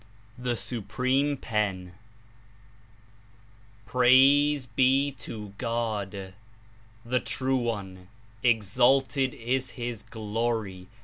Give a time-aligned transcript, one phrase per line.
[0.39, 1.89] 80 THE 8UPREME PEX
[3.85, 6.33] "Praise be to God!
[7.05, 8.07] The True One—
[8.43, 10.87] exalted is His Glory